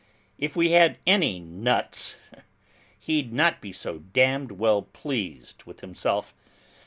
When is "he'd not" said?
2.99-3.61